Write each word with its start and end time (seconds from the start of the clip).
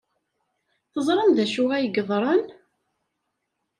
Teẓram 0.91 1.29
d 1.37 1.37
acu 1.43 1.63
ay 1.77 1.85
yeḍran? 1.95 2.43